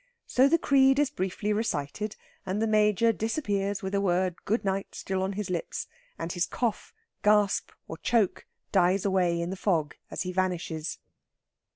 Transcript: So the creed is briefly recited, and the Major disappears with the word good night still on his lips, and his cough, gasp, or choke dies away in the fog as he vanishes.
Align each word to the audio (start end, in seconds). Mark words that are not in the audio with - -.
So 0.25 0.47
the 0.47 0.57
creed 0.57 0.97
is 0.97 1.11
briefly 1.11 1.53
recited, 1.53 2.15
and 2.43 2.59
the 2.59 2.65
Major 2.65 3.13
disappears 3.13 3.83
with 3.83 3.93
the 3.93 4.01
word 4.01 4.33
good 4.45 4.65
night 4.65 4.95
still 4.95 5.21
on 5.21 5.33
his 5.33 5.51
lips, 5.51 5.85
and 6.17 6.31
his 6.33 6.47
cough, 6.47 6.91
gasp, 7.21 7.69
or 7.87 7.99
choke 7.99 8.47
dies 8.71 9.05
away 9.05 9.39
in 9.39 9.51
the 9.51 9.55
fog 9.55 9.95
as 10.09 10.23
he 10.23 10.31
vanishes. 10.31 10.97